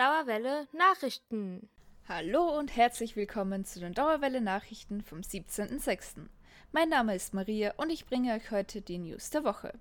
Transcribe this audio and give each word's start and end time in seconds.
Dauerwelle 0.00 0.66
Nachrichten. 0.72 1.68
Hallo 2.08 2.58
und 2.58 2.74
herzlich 2.74 3.16
willkommen 3.16 3.66
zu 3.66 3.80
den 3.80 3.92
Dauerwelle 3.92 4.40
Nachrichten 4.40 5.02
vom 5.02 5.18
17.06. 5.18 6.26
Mein 6.72 6.88
Name 6.88 7.14
ist 7.14 7.34
Maria 7.34 7.74
und 7.76 7.90
ich 7.90 8.06
bringe 8.06 8.32
euch 8.32 8.50
heute 8.50 8.80
die 8.80 8.96
News 8.96 9.28
der 9.28 9.44
Woche. 9.44 9.74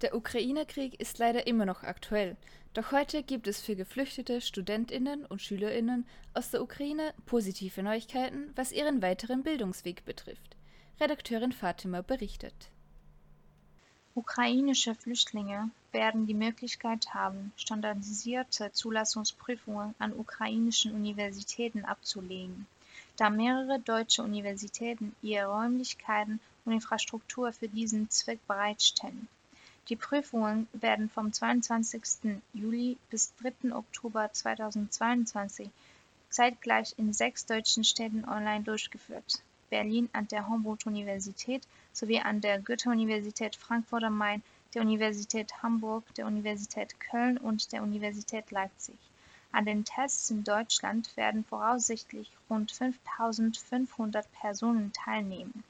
Der 0.00 0.16
Ukraine-Krieg 0.16 0.98
ist 0.98 1.18
leider 1.18 1.46
immer 1.46 1.66
noch 1.66 1.82
aktuell, 1.82 2.38
doch 2.72 2.92
heute 2.92 3.22
gibt 3.22 3.46
es 3.46 3.60
für 3.60 3.76
geflüchtete 3.76 4.40
Studentinnen 4.40 5.26
und 5.26 5.42
Schülerinnen 5.42 6.06
aus 6.32 6.50
der 6.50 6.62
Ukraine 6.62 7.12
positive 7.26 7.82
Neuigkeiten, 7.82 8.52
was 8.56 8.72
ihren 8.72 9.02
weiteren 9.02 9.42
Bildungsweg 9.42 10.06
betrifft. 10.06 10.56
Redakteurin 10.98 11.52
Fatima 11.52 12.00
berichtet. 12.00 12.70
Ukrainische 14.14 14.94
Flüchtlinge 14.94 15.70
werden 15.90 16.26
die 16.26 16.34
Möglichkeit 16.34 17.14
haben, 17.14 17.50
standardisierte 17.56 18.70
Zulassungsprüfungen 18.70 19.94
an 19.98 20.12
ukrainischen 20.12 20.92
Universitäten 20.92 21.86
abzulegen, 21.86 22.66
da 23.16 23.30
mehrere 23.30 23.80
deutsche 23.80 24.22
Universitäten 24.22 25.16
ihre 25.22 25.46
Räumlichkeiten 25.46 26.40
und 26.66 26.72
Infrastruktur 26.72 27.52
für 27.54 27.68
diesen 27.68 28.10
Zweck 28.10 28.46
bereitstellen. 28.46 29.28
Die 29.88 29.96
Prüfungen 29.96 30.68
werden 30.74 31.08
vom 31.08 31.32
22. 31.32 32.38
Juli 32.52 32.98
bis 33.08 33.32
3. 33.36 33.74
Oktober 33.74 34.30
2022 34.30 35.70
zeitgleich 36.28 36.94
in 36.98 37.14
sechs 37.14 37.46
deutschen 37.46 37.82
Städten 37.82 38.26
online 38.26 38.62
durchgeführt: 38.62 39.42
Berlin 39.72 40.10
an 40.12 40.28
der 40.28 40.48
Humboldt-Universität 40.48 41.66
sowie 41.94 42.20
an 42.20 42.42
der 42.42 42.60
Goethe-Universität 42.60 43.56
Frankfurt 43.56 44.04
am 44.04 44.18
Main, 44.18 44.42
der 44.74 44.82
Universität 44.82 45.62
Hamburg, 45.62 46.04
der 46.14 46.26
Universität 46.26 47.00
Köln 47.00 47.38
und 47.38 47.72
der 47.72 47.82
Universität 47.82 48.50
Leipzig. 48.50 48.98
An 49.50 49.64
den 49.64 49.86
Tests 49.86 50.30
in 50.30 50.44
Deutschland 50.44 51.16
werden 51.16 51.42
voraussichtlich 51.44 52.30
rund 52.50 52.70
5500 52.70 54.30
Personen 54.32 54.92
teilnehmen 54.92 55.64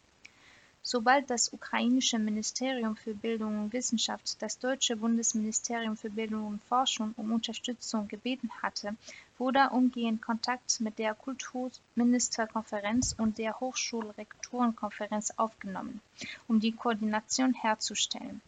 Sobald 0.84 1.30
das 1.30 1.52
ukrainische 1.52 2.18
Ministerium 2.18 2.96
für 2.96 3.14
Bildung 3.14 3.62
und 3.62 3.72
Wissenschaft 3.72 4.42
das 4.42 4.58
deutsche 4.58 4.96
Bundesministerium 4.96 5.96
für 5.96 6.10
Bildung 6.10 6.46
und 6.46 6.62
Forschung 6.64 7.14
um 7.16 7.32
Unterstützung 7.32 8.08
gebeten 8.08 8.50
hatte, 8.60 8.96
wurde 9.38 9.70
umgehend 9.70 10.22
Kontakt 10.22 10.80
mit 10.80 10.98
der 10.98 11.14
Kulturministerkonferenz 11.14 13.14
und 13.16 13.38
der 13.38 13.60
Hochschulrektorenkonferenz 13.60 15.34
aufgenommen, 15.36 16.00
um 16.48 16.58
die 16.58 16.72
Koordination 16.72 17.54
herzustellen. 17.54 18.42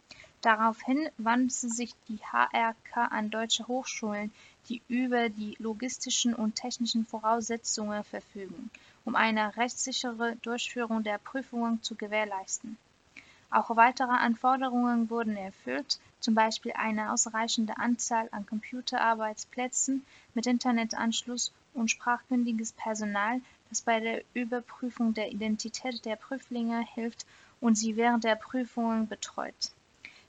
Daraufhin 0.45 1.09
wandte 1.17 1.67
sich 1.69 1.95
die 2.07 2.19
HRK 2.19 3.05
an 3.09 3.31
deutsche 3.31 3.67
Hochschulen, 3.67 4.31
die 4.69 4.81
über 4.87 5.29
die 5.29 5.55
logistischen 5.59 6.33
und 6.33 6.55
technischen 6.55 7.05
Voraussetzungen 7.05 8.03
verfügen 8.03 8.69
um 9.05 9.15
eine 9.15 9.55
rechtssichere 9.55 10.35
Durchführung 10.37 11.03
der 11.03 11.19
Prüfungen 11.19 11.81
zu 11.83 11.95
gewährleisten. 11.95 12.77
Auch 13.51 13.75
weitere 13.75 14.11
Anforderungen 14.11 15.09
wurden 15.09 15.37
erfüllt, 15.37 15.99
zum 16.19 16.33
Beispiel 16.33 16.73
eine 16.73 17.13
ausreichende 17.13 17.77
Anzahl 17.77 18.27
an 18.31 18.45
Computerarbeitsplätzen 18.47 20.03
mit 20.33 20.47
Internetanschluss 20.47 21.53
und 21.75 21.91
sprachkundiges 21.91 22.73
Personal, 22.73 23.41
das 23.69 23.81
bei 23.81 23.99
der 23.99 24.23
Überprüfung 24.33 25.13
der 25.13 25.31
Identität 25.31 26.03
der 26.05 26.15
Prüflinge 26.15 26.83
hilft 26.95 27.25
und 27.61 27.75
sie 27.75 27.95
während 27.95 28.23
der 28.23 28.35
Prüfungen 28.35 29.07
betreut. 29.07 29.71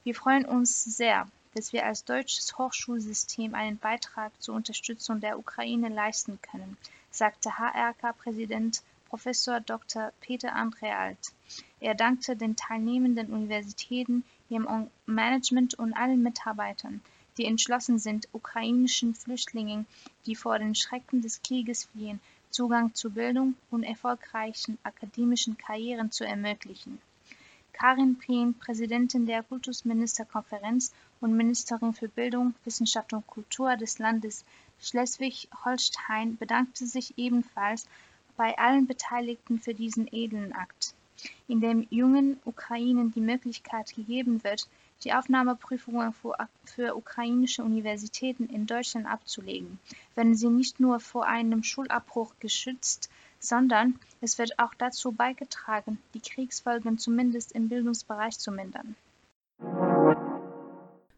Wir 0.06 0.14
freuen 0.14 0.44
uns 0.44 0.84
sehr, 0.84 1.26
dass 1.56 1.72
wir 1.72 1.84
als 1.84 2.04
deutsches 2.04 2.56
Hochschulsystem 2.56 3.56
einen 3.56 3.76
Beitrag 3.76 4.30
zur 4.40 4.54
Unterstützung 4.54 5.18
der 5.18 5.36
Ukraine 5.36 5.88
leisten 5.88 6.38
können, 6.42 6.76
sagte 7.10 7.58
HRK-Präsident 7.58 8.84
Prof. 9.08 9.24
Dr. 9.66 10.12
Peter 10.20 10.52
Andrealt. 10.52 11.32
Er 11.80 11.96
dankte 11.96 12.36
den 12.36 12.54
teilnehmenden 12.54 13.32
Universitäten, 13.32 14.22
ihrem 14.48 14.88
Management 15.06 15.74
und 15.74 15.92
allen 15.94 16.22
Mitarbeitern, 16.22 17.00
die 17.36 17.46
entschlossen 17.46 17.98
sind, 17.98 18.28
ukrainischen 18.32 19.12
Flüchtlingen, 19.12 19.86
die 20.24 20.36
vor 20.36 20.60
den 20.60 20.76
Schrecken 20.76 21.20
des 21.20 21.42
Krieges 21.42 21.86
fliehen, 21.86 22.20
Zugang 22.50 22.94
zu 22.94 23.10
Bildung 23.10 23.56
und 23.72 23.82
erfolgreichen 23.82 24.78
akademischen 24.84 25.58
Karrieren 25.58 26.12
zu 26.12 26.24
ermöglichen. 26.24 27.00
Karin 27.78 28.16
Prien, 28.16 28.54
Präsidentin 28.54 29.26
der 29.26 29.42
Kultusministerkonferenz 29.42 30.94
und 31.20 31.36
Ministerin 31.36 31.92
für 31.92 32.08
Bildung, 32.08 32.54
Wissenschaft 32.64 33.12
und 33.12 33.26
Kultur 33.26 33.76
des 33.76 33.98
Landes 33.98 34.46
Schleswig-Holstein 34.80 36.38
bedankte 36.38 36.86
sich 36.86 37.18
ebenfalls 37.18 37.86
bei 38.34 38.56
allen 38.56 38.86
Beteiligten 38.86 39.58
für 39.58 39.74
diesen 39.74 40.08
edlen 40.10 40.54
Akt, 40.54 40.94
in 41.48 41.60
dem 41.60 41.86
jungen 41.90 42.40
Ukrainern 42.46 43.12
die 43.12 43.20
Möglichkeit 43.20 43.94
gegeben 43.94 44.42
wird, 44.42 44.68
die 45.04 45.12
Aufnahmeprüfungen 45.12 46.14
für 46.64 46.96
ukrainische 46.96 47.62
Universitäten 47.62 48.46
in 48.46 48.66
Deutschland 48.66 49.06
abzulegen, 49.06 49.78
werden 50.14 50.34
sie 50.34 50.48
nicht 50.48 50.80
nur 50.80 50.98
vor 50.98 51.26
einem 51.26 51.62
Schulabbruch 51.62 52.32
geschützt, 52.40 53.10
sondern 53.38 53.98
es 54.20 54.38
wird 54.38 54.58
auch 54.58 54.74
dazu 54.74 55.12
beigetragen, 55.12 55.98
die 56.14 56.20
Kriegsfolgen 56.20 56.98
zumindest 56.98 57.52
im 57.52 57.68
Bildungsbereich 57.68 58.38
zu 58.38 58.50
mindern. 58.50 58.96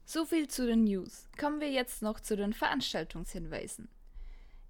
So 0.04 0.24
viel 0.24 0.48
zu 0.48 0.66
den 0.66 0.84
News. 0.84 1.28
Kommen 1.38 1.60
wir 1.60 1.70
jetzt 1.70 2.02
noch 2.02 2.20
zu 2.20 2.36
den 2.36 2.54
Veranstaltungshinweisen. 2.54 3.88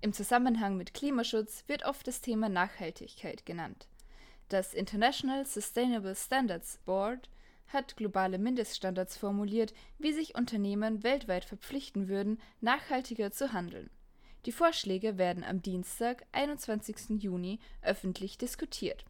Im 0.00 0.12
Zusammenhang 0.12 0.76
mit 0.76 0.94
Klimaschutz 0.94 1.64
wird 1.66 1.84
oft 1.84 2.06
das 2.06 2.20
Thema 2.20 2.48
Nachhaltigkeit 2.48 3.44
genannt. 3.46 3.88
Das 4.48 4.74
International 4.74 5.44
Sustainable 5.44 6.14
Standards 6.14 6.78
Board 6.84 7.28
hat 7.68 7.96
globale 7.96 8.38
Mindeststandards 8.38 9.16
formuliert, 9.16 9.74
wie 9.98 10.12
sich 10.12 10.34
Unternehmen 10.34 11.02
weltweit 11.02 11.44
verpflichten 11.44 12.08
würden, 12.08 12.40
nachhaltiger 12.60 13.30
zu 13.30 13.52
handeln. 13.52 13.90
Die 14.48 14.52
Vorschläge 14.52 15.18
werden 15.18 15.44
am 15.44 15.60
Dienstag, 15.60 16.24
21. 16.32 17.22
Juni, 17.22 17.58
öffentlich 17.82 18.38
diskutiert. 18.38 19.04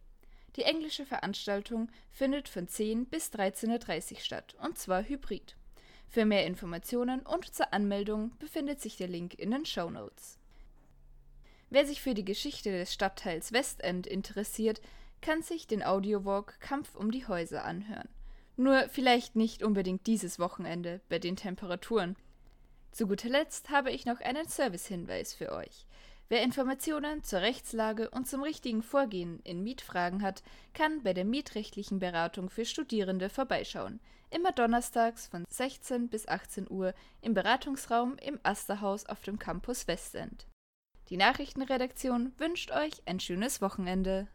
Die 0.57 0.63
englische 0.63 1.05
Veranstaltung 1.05 1.89
findet 2.11 2.49
von 2.49 2.67
10 2.67 3.05
bis 3.05 3.31
13.30 3.31 4.11
Uhr 4.11 4.19
statt, 4.19 4.57
und 4.61 4.77
zwar 4.77 5.01
hybrid. 5.01 5.55
Für 6.09 6.25
mehr 6.25 6.45
Informationen 6.45 7.21
und 7.21 7.55
zur 7.55 7.71
Anmeldung 7.71 8.37
befindet 8.37 8.81
sich 8.81 8.97
der 8.97 9.07
Link 9.07 9.33
in 9.35 9.51
den 9.51 9.65
Show 9.65 9.89
Notes. 9.89 10.37
Wer 11.69 11.85
sich 11.85 12.01
für 12.01 12.13
die 12.13 12.25
Geschichte 12.25 12.71
des 12.71 12.93
Stadtteils 12.93 13.53
Westend 13.53 14.07
interessiert, 14.07 14.81
kann 15.21 15.41
sich 15.41 15.67
den 15.67 15.83
Audiowalk 15.83 16.59
Kampf 16.59 16.95
um 16.95 17.11
die 17.11 17.25
Häuser 17.25 17.63
anhören. 17.63 18.09
Nur 18.57 18.89
vielleicht 18.89 19.37
nicht 19.37 19.63
unbedingt 19.63 20.05
dieses 20.05 20.37
Wochenende 20.37 20.99
bei 21.07 21.17
den 21.17 21.37
Temperaturen. 21.37 22.17
Zu 22.91 23.07
guter 23.07 23.29
Letzt 23.29 23.69
habe 23.69 23.91
ich 23.91 24.05
noch 24.05 24.19
einen 24.19 24.47
Servicehinweis 24.47 25.33
für 25.33 25.51
euch. 25.51 25.85
Wer 26.27 26.43
Informationen 26.43 27.23
zur 27.23 27.41
Rechtslage 27.41 28.09
und 28.11 28.27
zum 28.27 28.43
richtigen 28.43 28.83
Vorgehen 28.83 29.39
in 29.43 29.63
Mietfragen 29.63 30.21
hat, 30.21 30.43
kann 30.73 31.01
bei 31.01 31.13
der 31.13 31.25
mietrechtlichen 31.25 31.97
Beratung 31.97 32.51
für 32.51 32.65
Studierende 32.65 33.29
vorbeischauen. 33.29 33.99
Immer 34.29 34.51
donnerstags 34.51 35.25
von 35.25 35.45
16 35.49 36.07
bis 36.07 36.27
18 36.27 36.69
Uhr 36.69 36.93
im 37.21 37.33
Beratungsraum 37.33 38.15
im 38.17 38.39
Asterhaus 38.43 39.07
auf 39.07 39.21
dem 39.21 39.39
Campus 39.39 39.87
Westend. 39.87 40.45
Die 41.09 41.17
Nachrichtenredaktion 41.17 42.31
wünscht 42.37 42.69
euch 42.69 43.01
ein 43.07 43.19
schönes 43.19 43.59
Wochenende. 43.61 44.27